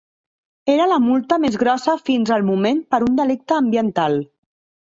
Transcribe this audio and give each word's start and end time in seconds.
Era 0.75 0.87
la 0.91 0.97
multa 1.07 1.37
més 1.43 1.59
grossa 1.65 1.95
fins 2.09 2.33
al 2.39 2.47
moment 2.49 2.81
per 2.95 3.01
un 3.09 3.23
delicte 3.23 3.59
ambiental. 3.63 4.19